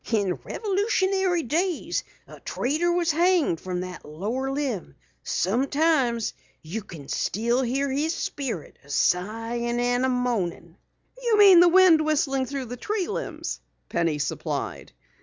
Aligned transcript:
"In 0.11 0.33
Revolutionary 0.43 1.43
days 1.43 2.03
a 2.27 2.39
traitor 2.39 2.91
was 2.91 3.11
hanged 3.11 3.61
from 3.61 3.81
that 3.81 4.03
lower 4.03 4.49
limb. 4.49 4.95
Sometimes 5.21 6.33
you 6.63 6.81
kin 6.83 7.07
still 7.07 7.61
hear 7.61 7.87
his 7.91 8.15
spirit 8.15 8.79
sighin' 8.87 9.79
and 9.79 10.11
moanin'." 10.11 10.75
"You 11.21 11.37
mean 11.37 11.59
the 11.59 11.69
wind 11.69 12.03
whistling 12.03 12.47
through 12.47 12.65
the 12.65 12.77
tree 12.77 13.07
limbs," 13.07 13.59
Penny 13.89 14.17
supplied. 14.17 14.91